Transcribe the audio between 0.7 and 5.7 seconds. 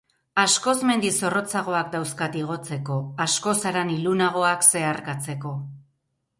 mendi zorrotzagoak dauzkat igotzeko, askoz haran ilunagoak zeharkatzeko.